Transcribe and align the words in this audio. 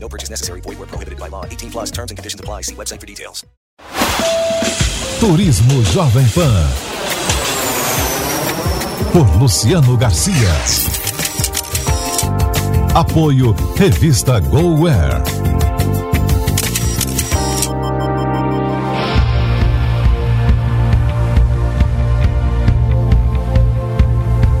No 0.00 0.08
purchase 0.08 0.30
necessary. 0.30 0.60
Void 0.62 0.78
where 0.78 0.86
prohibited 0.86 1.18
by 1.18 1.28
law. 1.28 1.44
18 1.44 1.70
plus 1.70 1.90
terms 1.90 2.10
and 2.10 2.18
conditions 2.18 2.40
apply. 2.40 2.62
See 2.62 2.74
website 2.74 3.00
for 3.00 3.06
details. 3.06 3.44
Turismo 5.20 5.82
Jovem 5.92 6.28
Pan. 6.32 6.68
Por 9.12 9.26
Luciano 9.40 9.96
Garcia. 9.96 10.54
Apoio 12.94 13.54
Revista 13.76 14.40
GoWare. 14.40 15.67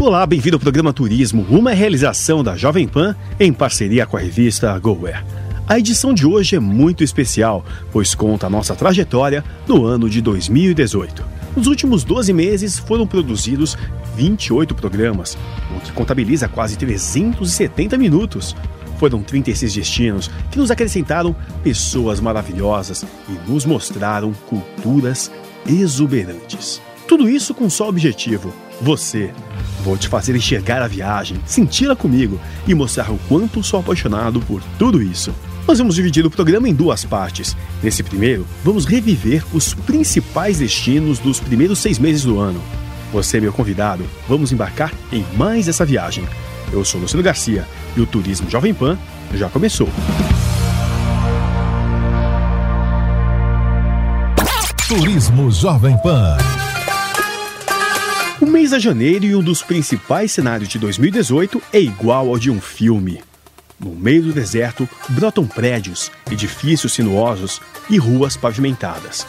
Olá, 0.08 0.24
bem-vindo 0.24 0.56
ao 0.56 0.60
programa 0.60 0.90
Turismo, 0.90 1.44
uma 1.50 1.72
realização 1.72 2.42
da 2.42 2.56
Jovem 2.56 2.88
Pan 2.88 3.14
em 3.38 3.52
parceria 3.52 4.06
com 4.06 4.16
a 4.16 4.20
revista 4.20 4.78
GoWare. 4.78 5.22
A 5.68 5.78
edição 5.78 6.14
de 6.14 6.26
hoje 6.26 6.56
é 6.56 6.58
muito 6.58 7.04
especial, 7.04 7.62
pois 7.92 8.14
conta 8.14 8.46
a 8.46 8.50
nossa 8.50 8.74
trajetória 8.74 9.44
no 9.66 9.84
ano 9.84 10.08
de 10.08 10.22
2018. 10.22 11.22
Nos 11.54 11.66
últimos 11.66 12.04
12 12.04 12.32
meses 12.32 12.78
foram 12.78 13.06
produzidos 13.06 13.76
28 14.16 14.74
programas, 14.74 15.36
o 15.76 15.80
que 15.80 15.92
contabiliza 15.92 16.48
quase 16.48 16.78
370 16.78 17.98
minutos. 17.98 18.56
Foram 18.98 19.22
36 19.22 19.74
destinos 19.74 20.30
que 20.50 20.58
nos 20.58 20.70
acrescentaram 20.70 21.36
pessoas 21.62 22.18
maravilhosas 22.18 23.04
e 23.28 23.50
nos 23.50 23.66
mostraram 23.66 24.32
culturas 24.48 25.30
exuberantes. 25.66 26.80
Tudo 27.06 27.28
isso 27.28 27.54
com 27.54 27.68
só 27.68 27.90
objetivo: 27.90 28.54
você. 28.80 29.34
Vou 29.88 29.96
te 29.96 30.06
fazer 30.06 30.36
enxergar 30.36 30.82
a 30.82 30.86
viagem, 30.86 31.40
senti-la 31.46 31.96
comigo 31.96 32.38
e 32.66 32.74
mostrar 32.74 33.10
o 33.10 33.18
quanto 33.26 33.64
sou 33.64 33.80
apaixonado 33.80 34.38
por 34.38 34.62
tudo 34.78 35.00
isso. 35.00 35.34
Nós 35.66 35.78
vamos 35.78 35.94
dividir 35.94 36.26
o 36.26 36.30
programa 36.30 36.68
em 36.68 36.74
duas 36.74 37.06
partes. 37.06 37.56
Nesse 37.82 38.02
primeiro, 38.02 38.46
vamos 38.62 38.84
reviver 38.84 39.42
os 39.50 39.72
principais 39.72 40.58
destinos 40.58 41.18
dos 41.18 41.40
primeiros 41.40 41.78
seis 41.78 41.98
meses 41.98 42.22
do 42.22 42.38
ano. 42.38 42.60
Você, 43.14 43.40
meu 43.40 43.50
convidado, 43.50 44.04
vamos 44.28 44.52
embarcar 44.52 44.92
em 45.10 45.24
mais 45.38 45.68
essa 45.68 45.86
viagem. 45.86 46.28
Eu 46.70 46.84
sou 46.84 47.00
Luciano 47.00 47.22
Garcia 47.22 47.66
e 47.96 48.02
o 48.02 48.06
Turismo 48.06 48.50
Jovem 48.50 48.74
Pan 48.74 48.98
já 49.32 49.48
começou. 49.48 49.88
Turismo 54.86 55.50
Jovem 55.50 55.96
Pan. 56.02 56.36
Mês 58.48 58.70
de 58.70 58.80
janeiro 58.80 59.26
e 59.26 59.36
um 59.36 59.42
dos 59.42 59.62
principais 59.62 60.32
cenários 60.32 60.70
de 60.70 60.78
2018 60.78 61.62
é 61.70 61.78
igual 61.78 62.28
ao 62.28 62.38
de 62.38 62.50
um 62.50 62.58
filme. 62.58 63.22
No 63.78 63.94
meio 63.94 64.22
do 64.22 64.32
deserto, 64.32 64.88
brotam 65.10 65.46
prédios, 65.46 66.10
edifícios 66.30 66.94
sinuosos 66.94 67.60
e 67.90 67.98
ruas 67.98 68.38
pavimentadas. 68.38 69.26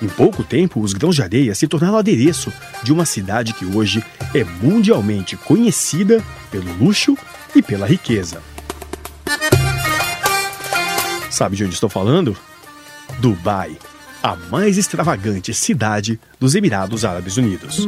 Em 0.00 0.08
pouco 0.08 0.42
tempo, 0.42 0.80
os 0.80 0.94
grãos 0.94 1.14
de 1.14 1.22
areia 1.22 1.54
se 1.54 1.68
tornaram 1.68 1.98
adereço 1.98 2.50
de 2.82 2.90
uma 2.90 3.04
cidade 3.04 3.52
que 3.52 3.66
hoje 3.66 4.02
é 4.34 4.42
mundialmente 4.42 5.36
conhecida 5.36 6.24
pelo 6.50 6.72
luxo 6.78 7.18
e 7.54 7.60
pela 7.60 7.86
riqueza. 7.86 8.42
Sabe 11.30 11.54
de 11.54 11.64
onde 11.64 11.74
estou 11.74 11.90
falando? 11.90 12.34
Dubai, 13.18 13.76
a 14.22 14.34
mais 14.50 14.78
extravagante 14.78 15.52
cidade 15.52 16.18
dos 16.40 16.54
Emirados 16.54 17.04
Árabes 17.04 17.36
Unidos. 17.36 17.86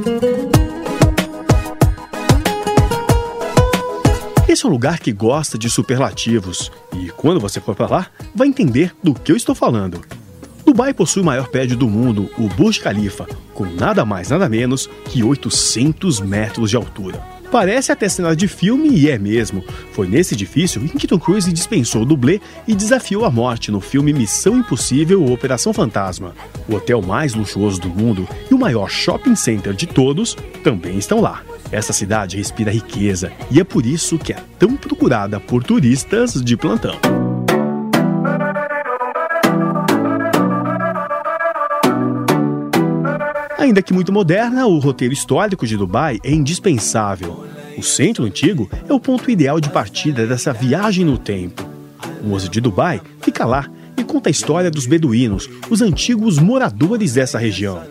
Esse 4.57 4.65
é 4.65 4.69
um 4.71 4.73
lugar 4.73 5.01
que 5.01 5.13
gosta 5.13 5.59
de 5.59 5.69
superlativos 5.69 6.73
e 6.99 7.11
quando 7.11 7.39
você 7.39 7.61
for 7.61 7.75
para 7.75 7.91
lá, 7.91 8.07
vai 8.35 8.49
entender 8.49 8.91
do 9.03 9.13
que 9.13 9.31
eu 9.31 9.37
estou 9.37 9.55
falando. 9.55 10.01
Dubai 10.65 10.95
possui 10.95 11.21
o 11.21 11.25
maior 11.27 11.49
prédio 11.49 11.77
do 11.77 11.87
mundo, 11.87 12.31
o 12.39 12.49
Burj 12.49 12.81
Khalifa, 12.81 13.27
com 13.53 13.67
nada 13.67 14.03
mais 14.07 14.31
nada 14.31 14.49
menos 14.49 14.89
que 15.11 15.23
800 15.23 16.21
metros 16.21 16.71
de 16.71 16.77
altura. 16.77 17.23
Parece 17.51 17.93
até 17.93 18.09
cenário 18.09 18.37
de 18.37 18.49
filme 18.49 18.89
e 18.91 19.09
é 19.09 19.19
mesmo. 19.19 19.65
Foi 19.93 20.07
nesse 20.07 20.35
edifício 20.35 20.83
em 20.83 20.89
que 20.89 21.07
Tom 21.07 21.19
Cruise 21.19 21.53
dispensou 21.53 22.03
o 22.03 22.07
dublê 22.07 22.41
e 22.67 22.75
desafiou 22.75 23.25
a 23.25 23.31
morte 23.31 23.71
no 23.71 23.81
filme 23.81 24.13
Missão 24.13 24.59
Impossível 24.59 25.23
ou 25.23 25.33
Operação 25.33 25.73
Fantasma. 25.73 26.35
O 26.69 26.75
hotel 26.75 27.01
mais 27.01 27.35
luxuoso 27.35 27.81
do 27.81 27.89
mundo 27.89 28.29
e 28.51 28.55
o 28.55 28.59
maior 28.59 28.89
shopping 28.89 29.37
center 29.37 29.73
de 29.73 29.87
todos 29.87 30.37
também 30.63 30.99
estão 30.99 31.21
lá. 31.21 31.43
Essa 31.71 31.93
cidade 31.93 32.37
respira 32.37 32.71
riqueza 32.71 33.33
e 33.51 33.61
é 33.61 33.65
por 33.65 33.87
isso 33.87 34.19
que 34.19 34.33
é 34.33 34.39
tão 34.59 34.77
procurada 34.77 35.41
por 35.41 35.65
turistas 35.65 36.35
de 36.35 36.57
plantão. 36.57 37.26
Ainda 43.67 43.83
que 43.83 43.93
muito 43.93 44.13
moderna, 44.13 44.65
o 44.65 44.79
roteiro 44.79 45.13
histórico 45.13 45.67
de 45.67 45.77
Dubai 45.77 46.21
é 46.23 46.31
indispensável. 46.31 47.45
O 47.77 47.83
centro 47.83 48.25
antigo 48.25 48.71
é 48.89 48.95
o 48.95 49.01
ponto 49.01 49.29
ideal 49.29 49.61
de 49.61 49.71
partida 49.71 50.25
dessa 50.25 50.53
viagem 50.53 51.05
no 51.05 51.19
tempo. 51.19 51.69
O 52.23 52.29
Museu 52.29 52.49
de 52.49 52.61
Dubai 52.61 53.01
fica 53.21 53.45
lá 53.45 53.69
e 53.97 54.05
conta 54.05 54.29
a 54.29 54.31
história 54.31 54.71
dos 54.71 54.87
beduínos, 54.87 55.51
os 55.69 55.83
antigos 55.83 56.39
moradores 56.39 57.15
dessa 57.15 57.41
região. 57.41 57.83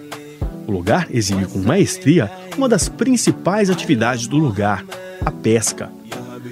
O 0.65 0.71
lugar 0.71 1.09
exibe 1.11 1.45
com 1.45 1.59
maestria 1.59 2.31
uma 2.57 2.69
das 2.69 2.87
principais 2.87 3.69
atividades 3.69 4.27
do 4.27 4.37
lugar, 4.37 4.81
a 5.25 5.29
pesca. 5.29 5.91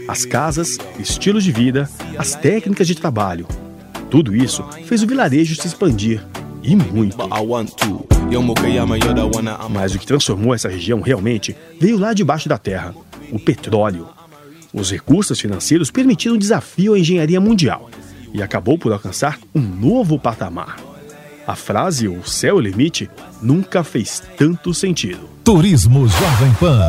As 0.06 0.26
casas, 0.26 0.78
estilos 1.00 1.46
de 1.46 1.52
vida, 1.54 1.90
as 2.18 2.36
técnicas 2.36 2.88
de 2.88 2.96
trabalho. 2.96 3.48
Tudo 4.12 4.36
isso 4.36 4.66
fez 4.86 5.02
o 5.02 5.08
vilarejo 5.08 5.56
se 5.56 5.66
expandir 5.66 6.22
e 6.62 6.76
muito. 6.76 7.16
Mas 9.70 9.94
o 9.96 10.00
que 10.00 10.06
transformou 10.06 10.54
essa 10.54 10.70
região 10.70 11.02
realmente 11.02 11.56
veio 11.80 11.98
lá 11.98 12.14
debaixo 12.14 12.50
da 12.50 12.58
terra: 12.58 12.96
o 13.32 13.40
petróleo. 13.40 14.08
Os 14.74 14.92
recursos 14.92 15.40
financeiros 15.40 15.92
permitiram 15.92 16.36
um 16.36 16.40
desafio 16.40 16.96
à 16.96 17.00
engenharia 17.00 17.40
mundial 17.40 17.90
e 18.34 18.42
acabou 18.42 18.78
por 18.78 18.92
alcançar 18.92 19.38
um 19.54 19.62
novo 19.62 20.18
patamar. 20.18 20.78
A 21.46 21.56
frase 21.56 22.08
O 22.08 22.26
céu 22.26 22.56
é 22.56 22.60
o 22.60 22.62
limite 22.62 23.10
nunca 23.42 23.84
fez 23.84 24.24
tanto 24.38 24.74
sentido. 24.74 25.30
Turismo 25.44 26.08
Jovem 26.08 26.54
Pan. 26.60 26.80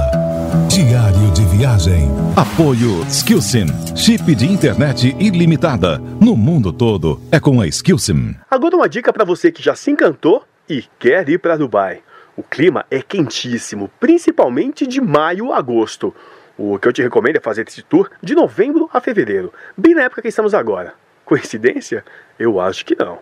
Diário 0.68 1.32
de 1.32 1.44
viagem. 1.56 2.08
Apoio 2.36 3.04
Skillsim. 3.08 3.66
Chip 3.96 4.32
de 4.34 4.46
internet 4.46 5.14
ilimitada. 5.18 5.98
No 6.20 6.36
mundo 6.36 6.72
todo 6.72 7.20
é 7.32 7.40
com 7.40 7.60
a 7.60 7.66
Skillsim. 7.66 8.36
Agora 8.48 8.76
uma 8.76 8.88
dica 8.88 9.12
para 9.12 9.24
você 9.24 9.50
que 9.50 9.62
já 9.62 9.74
se 9.74 9.90
encantou 9.90 10.44
e 10.68 10.84
quer 10.98 11.28
ir 11.28 11.38
para 11.38 11.56
Dubai. 11.56 12.02
O 12.36 12.42
clima 12.42 12.84
é 12.90 13.00
quentíssimo, 13.00 13.90
principalmente 14.00 14.86
de 14.86 15.00
maio 15.00 15.52
a 15.52 15.58
agosto. 15.58 16.14
O 16.58 16.78
que 16.78 16.88
eu 16.88 16.92
te 16.92 17.02
recomendo 17.02 17.36
é 17.36 17.40
fazer 17.40 17.66
esse 17.68 17.82
tour 17.82 18.10
de 18.22 18.34
novembro 18.34 18.88
a 18.92 19.00
fevereiro, 19.00 19.52
bem 19.76 19.94
na 19.94 20.02
época 20.02 20.22
que 20.22 20.28
estamos 20.28 20.54
agora. 20.54 20.94
Coincidência? 21.24 22.04
Eu 22.38 22.60
acho 22.60 22.84
que 22.84 22.96
não. 22.96 23.18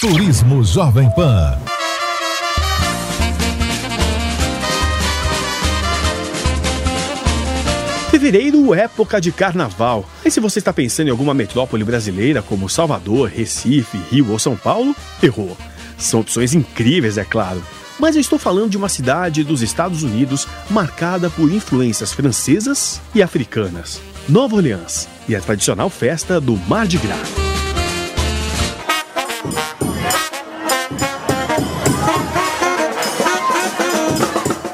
Turismo 0.00 0.62
Jovem 0.64 1.08
Pan. 1.14 1.58
Fevereiro, 8.10 8.74
época 8.74 9.20
de 9.20 9.30
carnaval. 9.30 10.04
E 10.24 10.30
se 10.30 10.40
você 10.40 10.58
está 10.58 10.72
pensando 10.72 11.08
em 11.08 11.10
alguma 11.10 11.34
metrópole 11.34 11.84
brasileira 11.84 12.42
como 12.42 12.68
Salvador, 12.68 13.28
Recife, 13.28 13.98
Rio 14.10 14.32
ou 14.32 14.38
São 14.38 14.56
Paulo, 14.56 14.94
errou. 15.22 15.56
São 15.98 16.20
opções 16.20 16.54
incríveis, 16.54 17.18
é 17.18 17.24
claro. 17.24 17.62
Mas 17.98 18.14
eu 18.14 18.20
estou 18.20 18.38
falando 18.38 18.70
de 18.70 18.76
uma 18.76 18.88
cidade 18.88 19.42
dos 19.42 19.60
Estados 19.60 20.04
Unidos 20.04 20.46
marcada 20.70 21.28
por 21.28 21.52
influências 21.52 22.12
francesas 22.12 23.00
e 23.12 23.20
africanas. 23.20 24.00
Nova 24.28 24.54
Orleans 24.54 25.08
e 25.28 25.34
a 25.34 25.40
tradicional 25.40 25.90
festa 25.90 26.40
do 26.40 26.56
Mardi 26.68 26.98
Gras. 26.98 27.18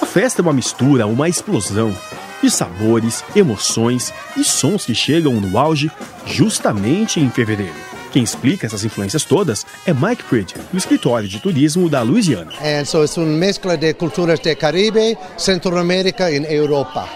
A 0.02 0.06
festa 0.06 0.40
é 0.40 0.42
uma 0.42 0.52
mistura, 0.52 1.06
uma 1.06 1.28
explosão 1.28 1.96
de 2.42 2.50
sabores, 2.50 3.24
emoções 3.34 4.12
e 4.36 4.44
sons 4.44 4.84
que 4.84 4.94
chegam 4.94 5.40
no 5.40 5.58
auge 5.58 5.90
justamente 6.26 7.18
em 7.18 7.30
fevereiro. 7.30 7.93
Quem 8.14 8.22
explica 8.22 8.64
essas 8.64 8.84
influências 8.84 9.24
todas 9.24 9.66
é 9.84 9.92
Mike 9.92 10.22
Pridge, 10.22 10.54
do 10.70 10.78
escritório 10.78 11.26
de 11.26 11.40
turismo 11.40 11.90
da 11.90 12.00
Louisiana. 12.00 12.52
And 12.62 12.84
so 12.84 13.02
it's 13.02 13.16
uma 13.16 13.26
mescla 13.26 13.76
de 13.76 13.92
culturas 13.92 14.38
do 14.38 14.54
Caribe, 14.54 15.18
Centro-América 15.36 16.30
e 16.30 16.54
Europa. 16.54 17.08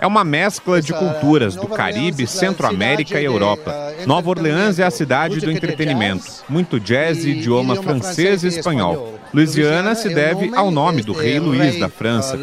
É 0.00 0.06
uma 0.08 0.24
mescla 0.24 0.82
de 0.82 0.92
culturas 0.92 1.54
do 1.54 1.68
Caribe, 1.68 2.26
Centro-América 2.26 3.20
e 3.20 3.24
Europa. 3.26 3.94
Nova 4.04 4.28
Orleans 4.28 4.80
é 4.80 4.82
a 4.82 4.90
cidade 4.90 5.38
do 5.38 5.52
entretenimento, 5.52 6.24
muito 6.48 6.80
jazz 6.80 7.24
e 7.24 7.30
idioma 7.30 7.76
francês 7.76 8.42
e 8.42 8.48
espanhol. 8.48 9.20
Louisiana 9.32 9.94
se 9.94 10.08
deve 10.08 10.50
ao 10.56 10.72
nome 10.72 11.02
do 11.02 11.12
rei 11.12 11.38
Luís 11.38 11.78
da 11.78 11.88
França. 11.88 12.36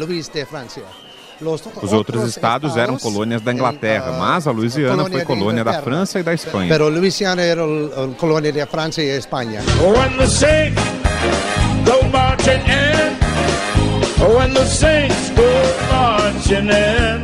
Os 1.82 1.92
outros 1.92 2.24
estados 2.28 2.76
eram 2.76 2.98
colônias 2.98 3.40
da 3.40 3.52
Inglaterra, 3.52 4.12
mas 4.18 4.46
a 4.46 4.50
Louisiana 4.50 5.04
foi 5.04 5.24
colônia 5.24 5.62
da 5.62 5.80
França 5.82 6.18
e 6.18 6.22
da 6.22 6.34
Espanha. 6.34 6.68
Pero 6.68 6.88
Louisiana 6.88 7.42
era 7.42 7.62
colônia 8.18 8.52
da 8.52 8.66
França 8.66 9.00
e 9.00 9.16
Espanha. 9.16 9.60
When 9.80 10.16
the 10.16 10.26
saints 10.26 10.82
go 11.84 12.04
marching 12.10 12.62
in, 12.66 13.16
when 14.36 14.52
the 14.52 14.66
saints 14.66 15.30
go 15.30 15.42
marching 15.92 16.70
in. 16.70 17.22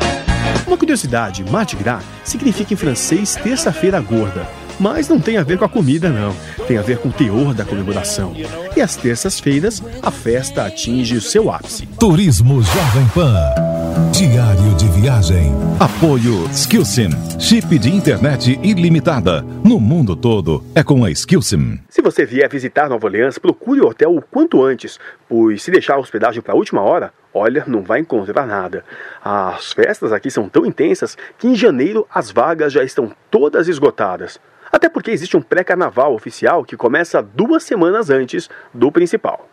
Uma 0.67 0.77
curiosidade, 0.77 1.45
Mardi 1.51 1.77
Gras 1.77 2.03
significa 2.25 2.73
em 2.73 2.77
francês 2.77 3.35
terça-feira 3.35 4.01
gorda. 4.01 4.47
Mas 4.79 5.09
não 5.09 5.21
tem 5.21 5.37
a 5.37 5.43
ver 5.45 5.59
com 5.59 5.65
a 5.65 5.69
comida, 5.69 6.09
não. 6.09 6.35
Tem 6.67 6.79
a 6.79 6.83
ver 6.83 6.99
com 6.99 7.09
o 7.09 7.13
teor 7.13 7.55
da 7.55 7.65
comemoração. 7.65 8.35
E 8.77 8.81
às 8.81 8.97
terças-feiras, 8.97 9.81
a 10.03 10.11
festa 10.11 10.67
atinge 10.67 11.17
o 11.17 11.21
seu 11.21 11.51
ápice. 11.51 11.87
Turismo 11.87 12.61
Jovem 12.61 13.07
Pan. 13.15 13.74
Diário 14.11 14.75
de 14.75 14.89
viagem. 14.89 15.53
Apoio 15.79 16.49
Skillsim. 16.51 17.11
Chip 17.39 17.79
de 17.79 17.95
internet 17.95 18.59
ilimitada. 18.61 19.43
No 19.65 19.79
mundo 19.79 20.17
todo 20.17 20.65
é 20.75 20.83
com 20.83 21.05
a 21.05 21.11
Skillsim. 21.13 21.79
Se 21.89 22.03
você 22.03 22.27
vier 22.27 22.51
visitar 22.51 22.89
Nova 22.89 23.07
Orleans, 23.07 23.39
procure 23.39 23.81
o 23.81 23.87
hotel 23.87 24.17
o 24.17 24.21
quanto 24.21 24.65
antes, 24.65 24.99
pois 25.29 25.63
se 25.63 25.71
deixar 25.71 25.95
a 25.95 26.01
hospedagem 26.01 26.43
para 26.43 26.55
a 26.55 26.57
última 26.57 26.81
hora, 26.81 27.13
olha, 27.33 27.63
não 27.69 27.83
vai 27.83 28.01
encontrar 28.01 28.45
nada. 28.47 28.85
As 29.25 29.73
festas 29.73 30.13
aqui 30.13 30.29
são 30.29 30.49
tão 30.49 30.67
intensas 30.67 31.17
que 31.39 31.47
em 31.47 31.55
janeiro 31.55 32.05
as 32.13 32.33
vagas 32.33 32.73
já 32.73 32.83
estão 32.83 33.13
todas 33.31 33.69
esgotadas. 33.69 34.41
Até 34.73 34.89
porque 34.89 35.13
existe 35.13 35.37
um 35.37 35.43
pré-carnaval 35.43 36.15
oficial 36.15 36.65
que 36.65 36.77
começa 36.77 37.23
duas 37.23 37.63
semanas 37.63 38.11
antes 38.11 38.51
do 38.73 38.91
principal. 38.91 39.49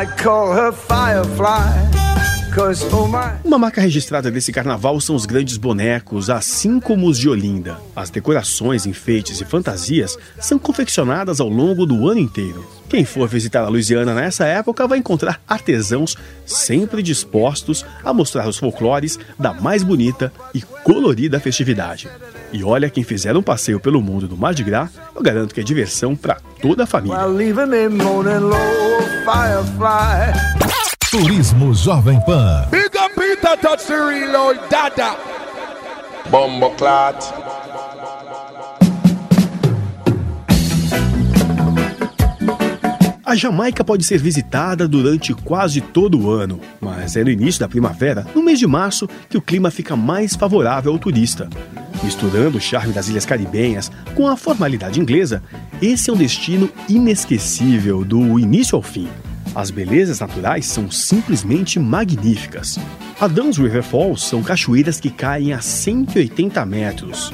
I 0.00 0.06
call 0.06 0.54
her 0.54 0.72
Firefly. 0.72 1.99
Uma 3.44 3.58
marca 3.58 3.80
registrada 3.80 4.28
desse 4.28 4.52
carnaval 4.52 5.00
são 5.00 5.14
os 5.14 5.24
grandes 5.24 5.56
bonecos, 5.56 6.28
assim 6.28 6.80
como 6.80 7.06
os 7.06 7.16
de 7.16 7.28
Olinda. 7.28 7.78
As 7.94 8.10
decorações, 8.10 8.86
enfeites 8.86 9.40
e 9.40 9.44
fantasias 9.44 10.18
são 10.40 10.58
confeccionadas 10.58 11.40
ao 11.40 11.48
longo 11.48 11.86
do 11.86 12.08
ano 12.08 12.20
inteiro. 12.20 12.66
Quem 12.88 13.04
for 13.04 13.28
visitar 13.28 13.62
a 13.62 13.68
Louisiana 13.68 14.14
nessa 14.14 14.46
época 14.46 14.88
vai 14.88 14.98
encontrar 14.98 15.40
artesãos 15.46 16.16
sempre 16.44 17.04
dispostos 17.04 17.86
a 18.02 18.12
mostrar 18.12 18.48
os 18.48 18.56
folclores 18.58 19.16
da 19.38 19.54
mais 19.54 19.84
bonita 19.84 20.32
e 20.52 20.60
colorida 20.60 21.38
festividade. 21.38 22.08
E 22.52 22.64
olha, 22.64 22.90
quem 22.90 23.04
fizer 23.04 23.36
um 23.36 23.42
passeio 23.42 23.78
pelo 23.78 24.02
mundo 24.02 24.26
do 24.26 24.36
Mardi 24.36 24.64
Gras, 24.64 24.90
eu 25.14 25.22
garanto 25.22 25.54
que 25.54 25.60
é 25.60 25.64
diversão 25.64 26.16
para 26.16 26.34
toda 26.60 26.82
a 26.82 26.86
família. 26.86 27.16
Turismo 31.10 31.74
Jovem 31.74 32.20
Pan. 32.20 32.68
Big 32.70 32.96
up 32.96 33.12
Peter, 33.16 33.56
the 33.58 33.96
reload, 33.96 34.60
dada. 34.70 35.16
Bombo 36.30 36.70
clot. 36.76 37.16
A 43.24 43.34
Jamaica 43.34 43.82
pode 43.82 44.04
ser 44.04 44.18
visitada 44.18 44.86
durante 44.86 45.34
quase 45.34 45.80
todo 45.80 46.16
o 46.16 46.30
ano, 46.30 46.60
mas 46.80 47.16
é 47.16 47.24
no 47.24 47.30
início 47.30 47.58
da 47.58 47.68
primavera, 47.68 48.24
no 48.32 48.40
mês 48.40 48.60
de 48.60 48.68
março, 48.68 49.08
que 49.28 49.36
o 49.36 49.42
clima 49.42 49.72
fica 49.72 49.96
mais 49.96 50.36
favorável 50.36 50.92
ao 50.92 50.98
turista. 51.00 51.50
Misturando 52.04 52.58
o 52.58 52.60
charme 52.60 52.92
das 52.92 53.08
ilhas 53.08 53.26
caribenhas 53.26 53.90
com 54.14 54.28
a 54.28 54.36
formalidade 54.36 55.00
inglesa, 55.00 55.42
esse 55.82 56.08
é 56.08 56.12
um 56.12 56.16
destino 56.16 56.70
inesquecível 56.88 58.04
do 58.04 58.38
início 58.38 58.76
ao 58.76 58.82
fim. 58.82 59.08
As 59.54 59.70
belezas 59.70 60.20
naturais 60.20 60.66
são 60.66 60.90
simplesmente 60.90 61.78
magníficas. 61.78 62.78
A 63.20 63.26
Duns 63.26 63.58
River 63.58 63.82
Falls 63.82 64.22
são 64.22 64.42
cachoeiras 64.42 65.00
que 65.00 65.10
caem 65.10 65.52
a 65.52 65.60
180 65.60 66.64
metros. 66.64 67.32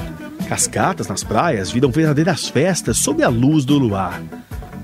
Cascatas 0.49 1.09
nas 1.09 1.23
praias 1.23 1.71
viram 1.71 1.91
verdadeiras 1.91 2.49
festas 2.49 2.99
sob 2.99 3.23
a 3.23 3.29
luz 3.29 3.65
do 3.65 3.79
luar. 3.79 4.23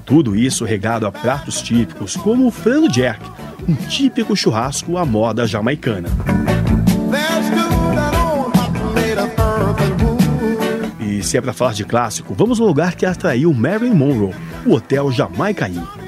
Tudo 0.04 0.36
isso 0.36 0.64
regado 0.64 1.06
a 1.06 1.12
pratos 1.12 1.62
típicos, 1.62 2.16
como 2.16 2.46
o 2.46 2.50
frango 2.50 2.88
jack, 2.88 3.24
um 3.66 3.74
típico 3.74 4.36
churrasco 4.36 4.98
à 4.98 5.06
moda 5.06 5.46
jamaicana. 5.46 6.08
E 11.00 11.22
se 11.22 11.38
é 11.38 11.40
para 11.40 11.52
falar 11.52 11.72
de 11.72 11.84
clássico, 11.84 12.34
vamos 12.34 12.60
ao 12.60 12.66
lugar 12.66 12.94
que 12.94 13.06
atraiu 13.06 13.54
Marilyn 13.54 13.94
Monroe, 13.94 14.34
o 14.66 14.74
Hotel 14.74 15.10
Jamaica 15.10 15.68
Inn. 15.68 16.01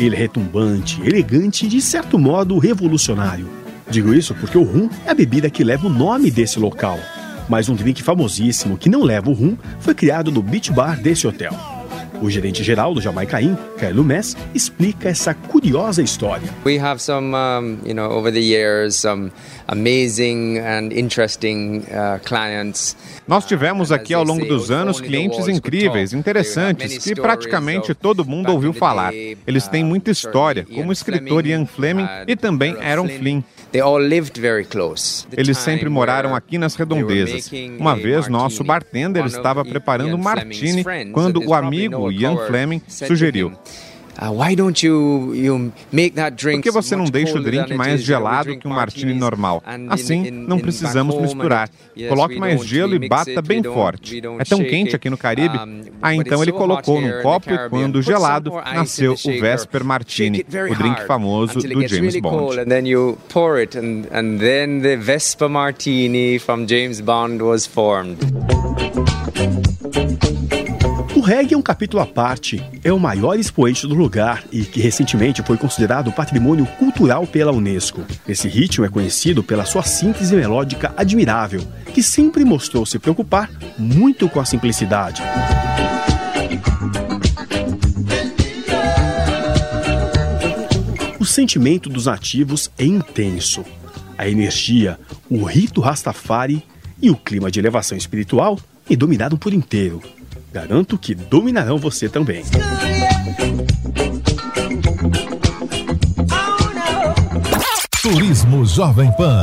Ele 0.00 0.16
é 0.16 0.18
retumbante, 0.18 0.98
elegante 1.02 1.66
e 1.66 1.68
de 1.68 1.78
certo 1.82 2.18
modo 2.18 2.56
revolucionário. 2.56 3.46
Digo 3.90 4.14
isso 4.14 4.34
porque 4.34 4.56
o 4.56 4.62
rum 4.62 4.88
é 5.04 5.10
a 5.10 5.14
bebida 5.14 5.50
que 5.50 5.62
leva 5.62 5.88
o 5.88 5.90
nome 5.90 6.30
desse 6.30 6.58
local. 6.58 6.98
Mas 7.46 7.68
um 7.68 7.74
drink 7.74 8.02
famosíssimo 8.02 8.78
que 8.78 8.88
não 8.88 9.02
leva 9.02 9.28
o 9.28 9.34
rum 9.34 9.58
foi 9.78 9.94
criado 9.94 10.32
no 10.32 10.42
beach 10.42 10.72
bar 10.72 10.98
desse 10.98 11.26
hotel. 11.26 11.79
O 12.22 12.28
gerente 12.28 12.62
geral 12.62 12.92
do 12.92 13.00
Jamaica 13.00 13.40
Inn, 13.40 13.56
Carlo 13.78 14.04
Mess, 14.04 14.36
explica 14.54 15.08
essa 15.08 15.32
curiosa 15.32 16.02
história. 16.02 16.46
We 16.66 16.78
have 16.78 17.00
some, 17.00 17.34
um, 17.34 17.78
you 17.82 17.94
know, 17.94 18.10
over 18.10 18.30
the 18.30 18.40
years, 18.40 18.96
some 18.96 19.32
amazing 19.66 20.58
and 20.58 20.92
interesting 20.92 21.78
uh, 21.88 22.20
clients. 22.22 22.94
Nós 23.26 23.46
tivemos 23.46 23.90
aqui 23.90 24.12
ao 24.12 24.22
longo 24.22 24.44
dos 24.44 24.70
anos 24.70 25.00
clientes 25.00 25.48
incríveis, 25.48 26.12
interessantes, 26.12 26.98
que 26.98 27.14
praticamente 27.14 27.94
todo 27.94 28.22
mundo 28.22 28.52
ouviu 28.52 28.74
falar. 28.74 29.14
Eles 29.14 29.66
têm 29.66 29.82
muita 29.82 30.10
história, 30.10 30.66
como 30.66 30.90
o 30.90 30.92
escritor 30.92 31.46
Ian 31.46 31.64
Fleming 31.64 32.06
e 32.26 32.36
também 32.36 32.76
Aaron 32.82 33.08
Flynn. 33.08 33.42
Eles 35.36 35.58
sempre 35.58 35.88
moraram 35.88 36.34
aqui 36.34 36.58
nas 36.58 36.74
redondezas. 36.74 37.50
Uma 37.78 37.94
vez, 37.94 38.28
nosso 38.28 38.64
bartender 38.64 39.24
estava 39.26 39.64
preparando 39.64 40.14
um 40.14 40.18
martini 40.18 40.84
quando 41.12 41.44
o 41.44 41.54
amigo 41.54 42.10
Ian 42.10 42.36
Fleming 42.46 42.82
sugeriu: 42.88 43.52
Uh, 44.20 45.72
Por 46.52 46.62
que 46.62 46.70
você 46.70 46.94
não 46.94 47.06
deixa 47.06 47.38
o 47.38 47.42
drink 47.42 47.72
mais 47.72 48.02
gelado 48.02 48.54
que 48.58 48.68
um 48.68 48.70
martini 48.70 49.14
normal? 49.14 49.62
Assim, 49.88 50.30
não 50.30 50.58
precisamos 50.58 51.18
misturar. 51.18 51.70
Coloque 52.06 52.38
mais 52.38 52.62
gelo 52.66 52.94
e 52.94 53.08
bata 53.08 53.40
bem 53.40 53.62
forte. 53.62 54.20
É 54.38 54.44
tão 54.44 54.62
quente 54.62 54.94
aqui 54.94 55.08
no 55.08 55.16
Caribe? 55.16 55.58
Ah, 56.02 56.14
então 56.14 56.42
ele 56.42 56.52
colocou 56.52 57.00
num 57.00 57.22
copo 57.22 57.50
e 57.50 57.68
quando 57.70 58.02
gelado, 58.02 58.52
nasceu 58.74 59.14
o 59.14 59.40
Vesper 59.40 59.84
Martini, 59.84 60.44
o 60.70 60.74
drink 60.74 61.06
famoso 61.06 61.60
do 61.60 61.88
James 61.88 62.20
Bond. 62.20 62.56
You 62.90 63.18
and 64.12 64.38
then 64.38 64.80
the 64.80 64.96
Vesper 64.96 65.48
Martini 65.48 66.38
from 66.38 66.66
James 66.66 67.00
Bond 67.00 67.42
was 67.42 67.66
formed. 67.66 68.18
Reggae 71.30 71.54
é 71.54 71.56
um 71.56 71.62
capítulo 71.62 72.02
à 72.02 72.06
parte, 72.06 72.60
é 72.82 72.92
o 72.92 72.98
maior 72.98 73.38
expoente 73.38 73.86
do 73.86 73.94
lugar 73.94 74.42
e 74.50 74.64
que 74.64 74.80
recentemente 74.80 75.44
foi 75.44 75.56
considerado 75.56 76.10
patrimônio 76.10 76.66
cultural 76.76 77.24
pela 77.24 77.52
Unesco. 77.52 78.04
Esse 78.26 78.48
ritmo 78.48 78.84
é 78.84 78.88
conhecido 78.88 79.40
pela 79.40 79.64
sua 79.64 79.84
síntese 79.84 80.34
melódica 80.34 80.92
admirável, 80.96 81.62
que 81.94 82.02
sempre 82.02 82.44
mostrou 82.44 82.84
se 82.84 82.98
preocupar 82.98 83.48
muito 83.78 84.28
com 84.28 84.40
a 84.40 84.44
simplicidade. 84.44 85.22
O 91.20 91.24
sentimento 91.24 91.88
dos 91.88 92.06
nativos 92.06 92.72
é 92.76 92.84
intenso. 92.84 93.64
A 94.18 94.28
energia, 94.28 94.98
o 95.30 95.44
rito 95.44 95.80
Rastafari 95.80 96.66
e 97.00 97.08
o 97.08 97.14
clima 97.14 97.52
de 97.52 97.60
elevação 97.60 97.96
espiritual 97.96 98.58
me 98.88 98.96
dominaram 98.96 99.36
por 99.36 99.54
inteiro. 99.54 100.02
Garanto 100.52 100.98
que 100.98 101.14
dominarão 101.14 101.78
você 101.78 102.08
também. 102.08 102.42
Turismo 108.02 108.64
Jovem 108.64 109.12
Pan. 109.12 109.42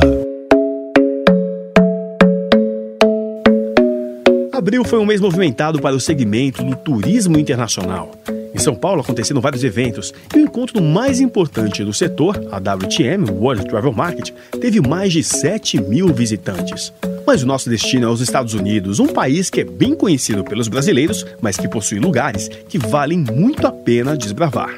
Abril 4.52 4.84
foi 4.84 4.98
um 4.98 5.06
mês 5.06 5.20
movimentado 5.20 5.80
para 5.80 5.96
o 5.96 6.00
segmento 6.00 6.62
do 6.62 6.76
turismo 6.76 7.38
internacional. 7.38 8.12
Em 8.54 8.58
São 8.58 8.74
Paulo 8.74 9.00
aconteceram 9.00 9.40
vários 9.40 9.64
eventos 9.64 10.12
e 10.34 10.38
o 10.38 10.42
encontro 10.42 10.82
mais 10.82 11.20
importante 11.20 11.84
do 11.84 11.94
setor, 11.94 12.36
a 12.50 12.58
WTM, 12.58 13.30
World 13.30 13.66
Travel 13.66 13.92
Market, 13.92 14.32
teve 14.60 14.80
mais 14.80 15.12
de 15.12 15.22
7 15.22 15.80
mil 15.80 16.12
visitantes. 16.12 16.92
Mas 17.28 17.42
o 17.42 17.46
nosso 17.46 17.68
destino 17.68 18.06
é 18.06 18.10
os 18.10 18.22
Estados 18.22 18.54
Unidos, 18.54 18.98
um 18.98 19.06
país 19.06 19.50
que 19.50 19.60
é 19.60 19.64
bem 19.64 19.94
conhecido 19.94 20.42
pelos 20.42 20.66
brasileiros, 20.66 21.26
mas 21.42 21.58
que 21.58 21.68
possui 21.68 21.98
lugares 21.98 22.48
que 22.48 22.78
valem 22.78 23.18
muito 23.18 23.66
a 23.66 23.70
pena 23.70 24.16
desbravar. 24.16 24.70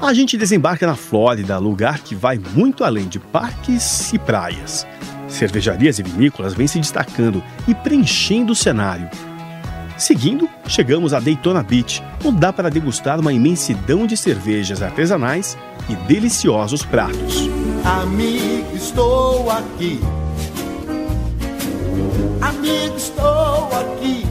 A 0.00 0.14
gente 0.14 0.38
desembarca 0.38 0.86
na 0.86 0.96
Flórida, 0.96 1.58
lugar 1.58 1.98
que 1.98 2.14
vai 2.14 2.40
muito 2.54 2.82
além 2.82 3.06
de 3.06 3.18
parques 3.18 4.10
e 4.14 4.18
praias. 4.18 4.86
Cervejarias 5.28 5.98
e 5.98 6.02
vinícolas 6.02 6.54
vêm 6.54 6.66
se 6.66 6.78
destacando 6.78 7.44
e 7.68 7.74
preenchendo 7.74 8.54
o 8.54 8.56
cenário. 8.56 9.10
Seguindo, 9.98 10.48
chegamos 10.66 11.12
a 11.12 11.20
Daytona 11.20 11.62
Beach, 11.62 12.02
onde 12.24 12.40
dá 12.40 12.54
para 12.54 12.70
degustar 12.70 13.20
uma 13.20 13.34
imensidão 13.34 14.06
de 14.06 14.16
cervejas 14.16 14.80
artesanais 14.80 15.58
e 15.88 15.94
deliciosos 16.06 16.84
pratos. 16.84 17.48
Amigo, 17.84 18.74
estou 18.74 19.50
aqui. 19.50 20.00
Amigo, 22.40 22.96
estou 22.96 23.68
aqui. 23.72 24.26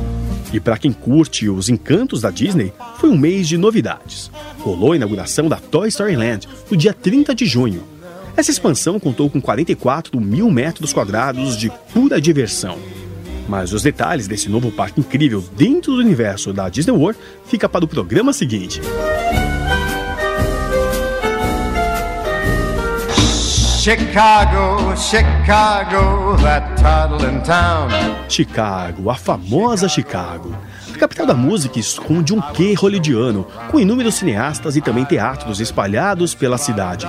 E 0.54 0.60
para 0.60 0.78
quem 0.78 0.92
curte 0.94 1.50
os 1.50 1.70
encantos 1.70 2.22
da 2.22 2.30
Disney, 2.30 2.74
foi 2.98 3.10
um 3.10 3.18
mês 3.18 3.48
de 3.48 3.58
novidades. 3.58 4.32
Rolou 4.60 4.94
a 4.94 4.96
inauguração 4.96 5.50
da 5.50 5.58
Toy 5.58 5.88
Story 5.90 6.16
Land 6.16 6.48
no 6.70 6.78
dia 6.78 6.94
30 6.94 7.36
de 7.36 7.46
junho. 7.46 7.84
Essa 8.38 8.52
expansão 8.52 9.00
contou 9.00 9.30
com 9.30 9.42
44 9.42 10.20
mil 10.20 10.50
metros 10.52 10.92
quadrados 10.92 11.58
de 11.58 11.72
pura 11.94 12.20
diversão. 12.20 12.78
Mas 13.48 13.74
os 13.74 13.84
detalhes 13.84 14.28
desse 14.28 14.50
novo 14.50 14.72
parque 14.72 15.00
incrível 15.00 15.44
dentro 15.56 15.94
do 15.94 16.00
universo 16.00 16.52
da 16.52 16.68
Disney 16.68 16.94
World 16.94 17.20
fica 17.46 17.70
para 17.70 17.86
o 17.86 17.88
programa 17.88 18.34
seguinte. 18.34 18.82
Chicago, 23.86 24.96
Chicago, 24.98 26.36
that 26.42 26.76
toddling 26.82 27.40
town. 27.44 27.88
Chicago, 28.28 29.12
a 29.12 29.16
famosa 29.16 29.88
Chicago. 29.88 30.58
A 30.92 30.98
capital 30.98 31.28
da 31.28 31.36
música 31.36 31.78
esconde 31.78 32.34
um 32.34 32.42
quê 32.42 32.74
hollywoodiano, 32.74 33.46
com 33.70 33.80
inúmeros 33.80 34.16
cineastas 34.16 34.76
e 34.76 34.82
também 34.82 35.06
teatros 35.06 35.60
espalhados 35.60 36.34
pela 36.34 36.58
cidade. 36.58 37.06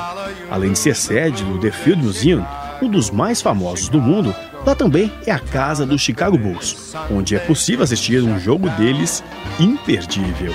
Além 0.50 0.72
de 0.72 0.78
ser 0.78 0.94
sede 0.94 1.42
do 1.44 1.58
The 1.58 1.70
Field 1.70 2.02
Museum, 2.02 2.44
um 2.82 2.90
dos 2.90 3.10
mais 3.10 3.40
famosos 3.40 3.88
do 3.88 3.98
mundo, 3.98 4.36
lá 4.66 4.74
também 4.74 5.10
é 5.26 5.32
a 5.32 5.38
casa 5.38 5.86
do 5.86 5.98
Chicago 5.98 6.36
Bulls, 6.36 6.94
onde 7.10 7.34
é 7.34 7.38
possível 7.38 7.84
assistir 7.84 8.22
um 8.22 8.38
jogo 8.38 8.68
deles 8.68 9.24
imperdível. 9.58 10.52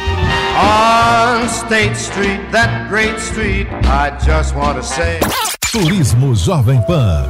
On 0.55 1.47
State 1.47 1.97
Street, 1.97 2.41
that 2.51 2.87
great 2.89 3.19
street, 3.19 3.67
I 3.85 4.11
just 4.23 4.55
want 4.55 4.77
to 4.77 4.83
say. 4.83 5.19
Turismo 5.71 6.35
Jovem 6.35 6.81
Pan. 6.81 7.25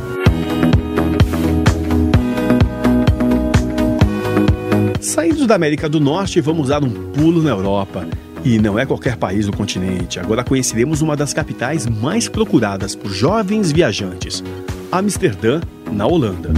Saindo 5.00 5.46
da 5.46 5.54
América 5.54 5.88
do 5.88 6.00
Norte, 6.00 6.42
vamos 6.42 6.70
dar 6.70 6.84
um 6.84 6.90
pulo 7.12 7.44
na 7.44 7.52
Europa. 7.52 8.08
E 8.44 8.58
não 8.58 8.80
é 8.80 8.86
qualquer 8.88 9.16
país 9.16 9.46
do 9.46 9.56
continente. 9.56 10.20
Agora 10.20 10.44
conheceremos 10.44 11.04
uma 11.04 11.16
das 11.16 11.36
capitais 11.36 11.86
mais 11.86 12.28
procuradas 12.28 12.96
por 12.96 13.12
jovens 13.12 13.72
viajantes, 13.72 14.44
Amsterdã, 14.92 15.62
na 15.92 16.08
Holanda. 16.08 16.50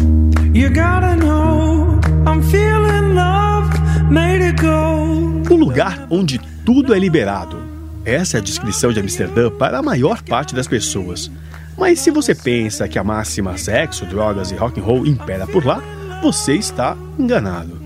Um 5.52 5.58
lugar 5.58 6.08
onde 6.10 6.40
tudo 6.66 6.94
é 6.94 6.98
liberado. 6.98 7.58
Essa 8.06 8.38
é 8.38 8.40
a 8.40 8.44
descrição 8.44 8.94
de 8.94 9.02
Amsterdã 9.02 9.52
para 9.52 9.80
a 9.80 9.84
maior 9.84 10.22
parte 10.22 10.56
das 10.56 10.68
pessoas. 10.68 11.30
Mas 11.78 12.00
se 12.00 12.12
você 12.12 12.36
pensa 12.36 12.88
que 12.88 13.00
a 13.00 13.04
máxima 13.04 13.58
sexo, 13.58 14.06
drogas 14.06 14.52
e 14.52 14.56
rock 14.56 14.80
and 14.80 14.84
roll 14.84 15.06
impera 15.06 15.48
por 15.48 15.66
lá, 15.66 15.82
você 16.22 16.54
está 16.54 16.96
enganado. 17.18 17.82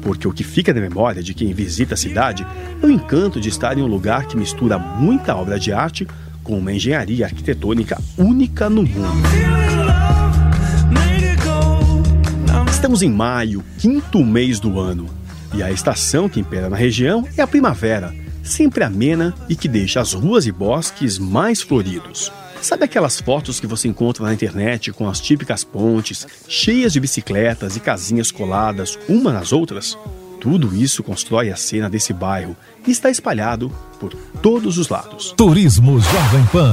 Porque 0.00 0.26
o 0.26 0.32
que 0.32 0.42
fica 0.42 0.72
na 0.72 0.80
memória 0.80 1.22
de 1.22 1.34
quem 1.34 1.52
visita 1.52 1.94
a 1.94 1.96
cidade 1.96 2.46
é 2.82 2.86
o 2.86 2.90
encanto 2.90 3.40
de 3.40 3.48
estar 3.48 3.76
em 3.78 3.82
um 3.82 3.86
lugar 3.86 4.26
que 4.26 4.36
mistura 4.36 4.78
muita 4.78 5.36
obra 5.36 5.58
de 5.58 5.72
arte 5.72 6.06
com 6.42 6.58
uma 6.58 6.72
engenharia 6.72 7.26
arquitetônica 7.26 8.00
única 8.18 8.68
no 8.68 8.82
mundo. 8.82 9.28
Estamos 12.70 13.02
em 13.02 13.10
maio, 13.10 13.62
quinto 13.78 14.24
mês 14.24 14.58
do 14.58 14.80
ano, 14.80 15.06
e 15.54 15.62
a 15.62 15.70
estação 15.70 16.28
que 16.28 16.40
impera 16.40 16.68
na 16.68 16.76
região 16.76 17.28
é 17.36 17.42
a 17.42 17.46
primavera, 17.46 18.12
sempre 18.42 18.82
amena 18.82 19.32
e 19.48 19.54
que 19.54 19.68
deixa 19.68 20.00
as 20.00 20.12
ruas 20.14 20.46
e 20.46 20.52
bosques 20.52 21.16
mais 21.16 21.62
floridos. 21.62 22.32
Sabe 22.62 22.84
aquelas 22.84 23.20
fotos 23.20 23.58
que 23.58 23.66
você 23.66 23.88
encontra 23.88 24.24
na 24.24 24.32
internet 24.32 24.92
com 24.92 25.08
as 25.08 25.20
típicas 25.20 25.64
pontes, 25.64 26.24
cheias 26.46 26.92
de 26.92 27.00
bicicletas 27.00 27.76
e 27.76 27.80
casinhas 27.80 28.30
coladas 28.30 28.96
uma 29.08 29.32
nas 29.32 29.52
outras? 29.52 29.98
Tudo 30.40 30.72
isso 30.72 31.02
constrói 31.02 31.50
a 31.50 31.56
cena 31.56 31.90
desse 31.90 32.12
bairro 32.12 32.56
e 32.86 32.92
está 32.92 33.10
espalhado 33.10 33.68
por 33.98 34.14
todos 34.40 34.78
os 34.78 34.88
lados. 34.88 35.32
Turismo 35.32 35.98
Jovem 35.98 36.46
Pan. 36.52 36.72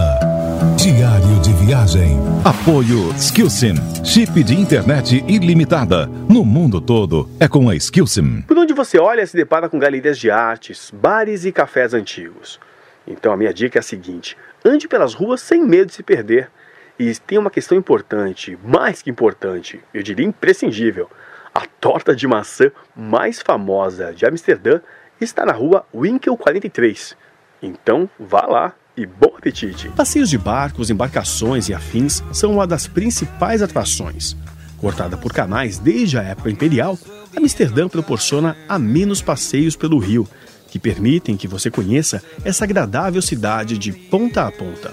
Diário 0.77 1.39
de 1.41 1.53
viagem. 1.65 2.19
Apoio 2.46 3.12
Skillsim. 3.15 3.74
Chip 4.03 4.43
de 4.43 4.53
internet 4.53 5.24
ilimitada. 5.27 6.05
No 6.05 6.46
mundo 6.46 6.79
todo 6.79 7.27
é 7.39 7.48
com 7.48 7.67
a 7.67 7.75
Skillsim. 7.75 8.43
Por 8.43 8.60
onde 8.60 8.75
você 8.75 9.00
olha, 9.00 9.25
se 9.25 9.36
depara 9.36 9.67
com 9.67 9.79
galerias 9.79 10.19
de 10.19 10.29
artes, 10.29 10.91
bares 10.93 11.46
e 11.46 11.51
cafés 11.51 11.96
antigos. 11.96 12.60
Então 13.08 13.34
a 13.34 13.38
minha 13.38 13.51
dica 13.51 13.79
é 13.79 13.81
a 13.81 13.84
seguinte: 13.84 14.38
ande 14.63 14.88
pelas 14.88 15.13
ruas 15.13 15.42
sem 15.42 15.66
medo 15.66 15.88
de 15.88 15.94
se 15.94 16.04
perder. 16.04 16.50
E 16.98 17.13
tem 17.16 17.38
uma 17.38 17.50
questão 17.50 17.78
importante, 17.78 18.58
mais 18.63 19.01
que 19.01 19.10
importante, 19.10 19.80
eu 19.94 20.04
diria 20.04 20.25
imprescindível. 20.25 21.10
A 21.54 21.66
torta 21.80 22.16
de 22.16 22.28
maçã 22.28 22.72
mais 22.96 23.42
famosa 23.42 24.13
de 24.13 24.25
Amsterdã 24.25 24.82
está 25.20 25.46
na 25.46 25.54
rua 25.54 25.86
Winkel 25.94 26.36
43. 26.38 27.16
Então 27.62 28.10
vá 28.20 28.46
lá 28.46 28.74
e 28.96 29.06
bom 29.06 29.34
apetite! 29.38 29.89
Passeios 29.89 30.30
de 30.30 30.38
barcos, 30.38 30.89
embarcações 30.89 31.70
e 31.70 31.74
afins 31.74 32.22
são 32.34 32.51
uma 32.51 32.68
das 32.68 32.88
principais 32.88 33.62
atrações. 33.62 34.36
Cortada 34.78 35.18
por 35.18 35.34
canais 35.34 35.78
desde 35.78 36.18
a 36.18 36.24
época 36.24 36.50
imperial, 36.50 36.98
Amsterdã 37.36 37.88
proporciona 37.88 38.58
a 38.68 38.80
menos 38.80 39.22
passeios 39.22 39.75
pelo 39.75 39.98
rio 40.00 40.28
que 40.69 40.79
permitem 40.79 41.35
que 41.35 41.47
você 41.47 41.69
conheça 41.69 42.23
essa 42.43 42.63
agradável 42.63 43.21
cidade 43.21 43.77
de 43.77 43.91
ponta 43.91 44.47
a 44.47 44.51
ponta. 44.51 44.91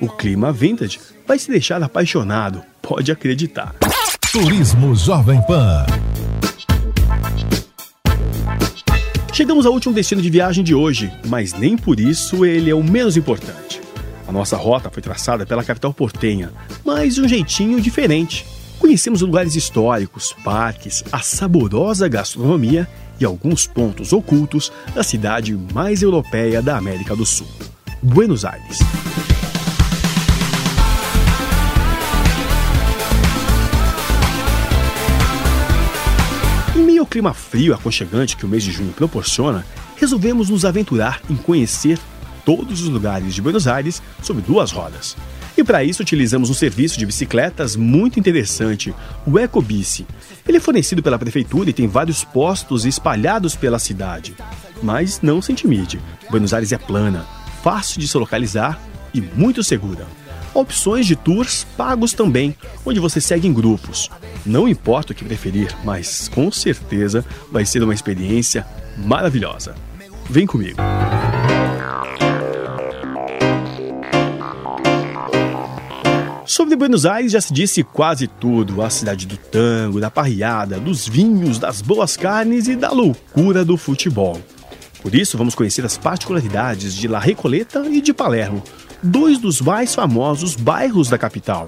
O 0.00 0.08
clima 0.08 0.52
vintage 0.52 0.98
vai 1.26 1.38
se 1.38 1.50
deixar 1.50 1.82
apaixonado, 1.82 2.62
pode 2.80 3.12
acreditar. 3.12 3.74
Turismo 4.32 4.94
Jovem 4.94 5.42
Pan. 5.42 5.84
Chegamos 9.32 9.64
ao 9.64 9.72
último 9.72 9.94
destino 9.94 10.20
de 10.20 10.28
viagem 10.28 10.62
de 10.62 10.74
hoje, 10.74 11.10
mas 11.26 11.52
nem 11.52 11.76
por 11.76 11.98
isso 11.98 12.44
ele 12.44 12.70
é 12.70 12.74
o 12.74 12.82
menos 12.82 13.16
importante. 13.16 13.80
A 14.28 14.32
nossa 14.32 14.56
rota 14.56 14.90
foi 14.90 15.02
traçada 15.02 15.44
pela 15.44 15.64
capital 15.64 15.92
portenha, 15.92 16.52
mas 16.84 17.16
de 17.16 17.22
um 17.22 17.28
jeitinho 17.28 17.80
diferente. 17.80 18.46
Conhecemos 18.78 19.22
lugares 19.22 19.56
históricos, 19.56 20.34
parques, 20.44 21.02
a 21.10 21.20
saborosa 21.20 22.06
gastronomia 22.06 22.88
e 23.20 23.24
alguns 23.24 23.66
pontos 23.66 24.12
ocultos 24.12 24.72
da 24.94 25.04
cidade 25.04 25.56
mais 25.74 26.02
europeia 26.02 26.62
da 26.62 26.76
América 26.76 27.14
do 27.14 27.26
Sul, 27.26 27.46
Buenos 28.02 28.44
Aires. 28.44 28.78
Em 36.74 36.82
meio 36.82 37.00
ao 37.02 37.06
clima 37.06 37.34
frio 37.34 37.72
e 37.72 37.74
aconchegante 37.74 38.36
que 38.36 38.46
o 38.46 38.48
mês 38.48 38.64
de 38.64 38.72
junho 38.72 38.92
proporciona, 38.92 39.66
resolvemos 39.96 40.48
nos 40.48 40.64
aventurar 40.64 41.20
em 41.28 41.36
conhecer 41.36 41.98
todos 42.44 42.80
os 42.80 42.88
lugares 42.88 43.34
de 43.34 43.42
Buenos 43.42 43.68
Aires 43.68 44.02
sobre 44.22 44.42
duas 44.42 44.72
rodas. 44.72 45.14
E 45.60 45.62
para 45.62 45.84
isso 45.84 46.00
utilizamos 46.00 46.48
um 46.48 46.54
serviço 46.54 46.98
de 46.98 47.04
bicicletas 47.04 47.76
muito 47.76 48.18
interessante, 48.18 48.94
o 49.26 49.38
EcoBici. 49.38 50.06
Ele 50.48 50.56
é 50.56 50.60
fornecido 50.60 51.02
pela 51.02 51.18
prefeitura 51.18 51.68
e 51.68 51.72
tem 51.74 51.86
vários 51.86 52.24
postos 52.24 52.86
espalhados 52.86 53.54
pela 53.54 53.78
cidade. 53.78 54.34
Mas 54.82 55.20
não 55.20 55.42
se 55.42 55.52
intimide, 55.52 56.00
Buenos 56.30 56.54
Aires 56.54 56.72
é 56.72 56.78
plana, 56.78 57.26
fácil 57.62 58.00
de 58.00 58.08
se 58.08 58.16
localizar 58.16 58.80
e 59.12 59.20
muito 59.20 59.62
segura. 59.62 60.06
Opções 60.54 61.06
de 61.06 61.14
tours 61.14 61.66
pagos 61.76 62.14
também, 62.14 62.56
onde 62.82 62.98
você 62.98 63.20
segue 63.20 63.46
em 63.46 63.52
grupos. 63.52 64.08
Não 64.46 64.66
importa 64.66 65.12
o 65.12 65.14
que 65.14 65.26
preferir, 65.26 65.76
mas 65.84 66.26
com 66.26 66.50
certeza 66.50 67.22
vai 67.52 67.66
ser 67.66 67.82
uma 67.82 67.92
experiência 67.92 68.66
maravilhosa. 68.96 69.74
Vem 70.30 70.46
comigo! 70.46 70.80
Sobre 76.60 76.76
Buenos 76.76 77.06
Aires 77.06 77.32
já 77.32 77.40
se 77.40 77.54
disse 77.54 77.82
quase 77.82 78.26
tudo: 78.26 78.82
a 78.82 78.90
cidade 78.90 79.26
do 79.26 79.38
tango, 79.38 79.98
da 79.98 80.10
parriada, 80.10 80.78
dos 80.78 81.08
vinhos, 81.08 81.58
das 81.58 81.80
boas 81.80 82.18
carnes 82.18 82.68
e 82.68 82.76
da 82.76 82.90
loucura 82.90 83.64
do 83.64 83.78
futebol. 83.78 84.38
Por 85.00 85.14
isso, 85.14 85.38
vamos 85.38 85.54
conhecer 85.54 85.86
as 85.86 85.96
particularidades 85.96 86.94
de 86.94 87.08
La 87.08 87.18
Recoleta 87.18 87.86
e 87.88 88.02
de 88.02 88.12
Palermo, 88.12 88.62
dois 89.02 89.38
dos 89.38 89.62
mais 89.62 89.94
famosos 89.94 90.54
bairros 90.54 91.08
da 91.08 91.16
capital. 91.16 91.66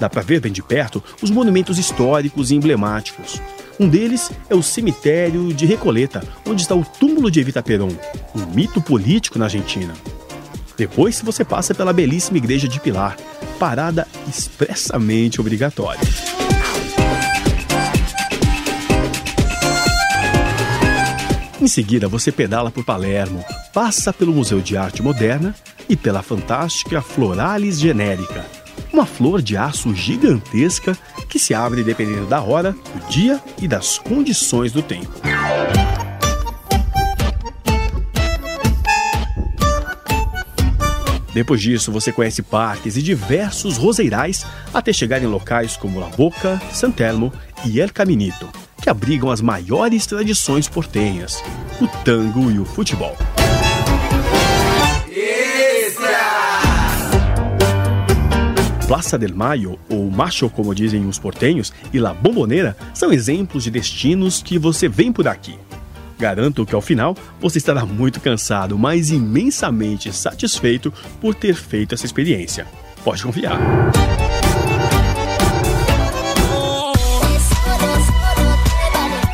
Dá 0.00 0.08
para 0.08 0.22
ver 0.22 0.40
bem 0.40 0.50
de 0.50 0.62
perto 0.62 1.04
os 1.20 1.30
monumentos 1.30 1.78
históricos 1.78 2.50
e 2.50 2.54
emblemáticos. 2.54 3.38
Um 3.78 3.86
deles 3.86 4.30
é 4.48 4.54
o 4.54 4.62
cemitério 4.62 5.52
de 5.52 5.66
Recoleta, 5.66 6.24
onde 6.48 6.62
está 6.62 6.74
o 6.74 6.82
túmulo 6.82 7.30
de 7.30 7.38
Evita 7.38 7.62
Peron, 7.62 7.90
um 8.34 8.46
mito 8.54 8.80
político 8.80 9.38
na 9.38 9.44
Argentina. 9.44 9.92
Depois 10.82 11.20
você 11.20 11.44
passa 11.44 11.72
pela 11.72 11.92
belíssima 11.92 12.38
igreja 12.38 12.66
de 12.66 12.80
Pilar, 12.80 13.16
parada 13.56 14.04
expressamente 14.28 15.40
obrigatória. 15.40 16.00
Em 21.60 21.68
seguida, 21.68 22.08
você 22.08 22.32
pedala 22.32 22.68
por 22.68 22.84
Palermo, 22.84 23.44
passa 23.72 24.12
pelo 24.12 24.32
Museu 24.32 24.60
de 24.60 24.76
Arte 24.76 25.04
Moderna 25.04 25.54
e 25.88 25.94
pela 25.94 26.20
fantástica 26.20 27.00
Floralis 27.00 27.78
Genérica, 27.78 28.44
uma 28.92 29.06
flor 29.06 29.40
de 29.40 29.56
aço 29.56 29.94
gigantesca 29.94 30.98
que 31.28 31.38
se 31.38 31.54
abre 31.54 31.84
dependendo 31.84 32.26
da 32.26 32.42
hora, 32.42 32.72
do 32.72 33.08
dia 33.08 33.40
e 33.60 33.68
das 33.68 33.98
condições 33.98 34.72
do 34.72 34.82
tempo. 34.82 35.12
Depois 41.32 41.60
disso, 41.60 41.90
você 41.90 42.12
conhece 42.12 42.42
parques 42.42 42.96
e 42.96 43.02
diversos 43.02 43.76
roseirais 43.76 44.44
até 44.72 44.92
chegar 44.92 45.22
em 45.22 45.26
locais 45.26 45.76
como 45.76 46.00
La 46.00 46.08
Boca, 46.08 46.60
Santelmo 46.72 47.32
e 47.64 47.80
El 47.80 47.92
Caminito 47.92 48.48
que 48.82 48.90
abrigam 48.90 49.30
as 49.30 49.40
maiores 49.40 50.06
tradições 50.06 50.68
portenhas, 50.68 51.42
o 51.80 51.86
tango 52.04 52.50
e 52.50 52.58
o 52.58 52.64
futebol. 52.64 53.16
Plaza 58.88 59.16
del 59.16 59.34
Mayo, 59.34 59.78
ou 59.88 60.10
Macho, 60.10 60.50
como 60.50 60.74
dizem 60.74 61.06
os 61.06 61.18
portenhos, 61.18 61.72
e 61.92 61.98
La 62.00 62.12
Bombonera 62.12 62.76
são 62.92 63.12
exemplos 63.12 63.64
de 63.64 63.70
destinos 63.70 64.42
que 64.42 64.58
você 64.58 64.88
vem 64.88 65.12
por 65.12 65.28
aqui. 65.28 65.56
Garanto 66.18 66.64
que 66.64 66.74
ao 66.74 66.80
final 66.80 67.16
você 67.40 67.58
estará 67.58 67.84
muito 67.84 68.20
cansado, 68.20 68.78
mas 68.78 69.10
imensamente 69.10 70.12
satisfeito 70.12 70.92
por 71.20 71.34
ter 71.34 71.54
feito 71.54 71.94
essa 71.94 72.06
experiência. 72.06 72.66
Pode 73.04 73.22
confiar. 73.22 73.58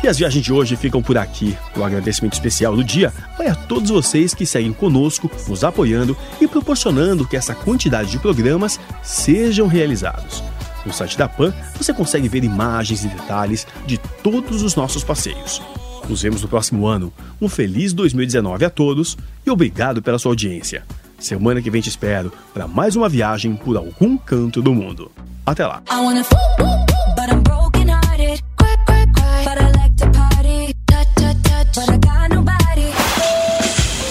E 0.01 0.07
as 0.07 0.17
viagens 0.17 0.43
de 0.43 0.53
hoje 0.53 0.77
ficam 0.77 1.03
por 1.03 1.17
aqui. 1.17 1.57
O 1.75 1.83
agradecimento 1.83 2.33
especial 2.33 2.75
do 2.75 2.83
dia 2.83 3.13
vai 3.37 3.47
a 3.47 3.55
todos 3.55 3.89
vocês 3.89 4.33
que 4.33 4.45
seguem 4.45 4.71
conosco, 4.71 5.29
nos 5.47 5.63
apoiando 5.63 6.15
e 6.39 6.47
proporcionando 6.47 7.27
que 7.27 7.35
essa 7.35 7.53
quantidade 7.53 8.09
de 8.09 8.17
programas 8.17 8.79
sejam 9.03 9.67
realizados. 9.67 10.41
No 10.85 10.93
site 10.93 11.17
da 11.17 11.27
PAN 11.27 11.53
você 11.75 11.93
consegue 11.93 12.29
ver 12.29 12.45
imagens 12.45 13.03
e 13.03 13.09
detalhes 13.09 13.67
de 13.85 13.97
todos 13.97 14.63
os 14.63 14.73
nossos 14.73 15.03
passeios. 15.03 15.61
Nos 16.09 16.23
vemos 16.23 16.41
no 16.41 16.47
próximo 16.47 16.87
ano. 16.87 17.13
Um 17.39 17.47
feliz 17.47 17.93
2019 17.93 18.65
a 18.65 18.69
todos 18.69 19.15
e 19.45 19.51
obrigado 19.51 20.01
pela 20.01 20.17
sua 20.17 20.31
audiência. 20.31 20.83
Semana 21.19 21.61
que 21.61 21.69
vem 21.69 21.81
te 21.81 21.89
espero 21.89 22.33
para 22.51 22.67
mais 22.67 22.95
uma 22.95 23.07
viagem 23.07 23.55
por 23.55 23.77
algum 23.77 24.17
canto 24.17 24.61
do 24.61 24.73
mundo. 24.73 25.11
Até 25.45 25.67
lá! 25.67 25.83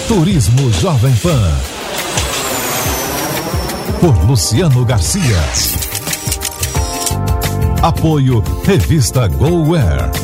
Turismo 0.07 0.71
Jovem 0.73 1.15
Pan. 1.17 1.51
Por 3.99 4.25
Luciano 4.25 4.85
Garcia. 4.85 5.37
Apoio 7.81 8.41
Revista 8.65 9.27
GoWare. 9.27 10.18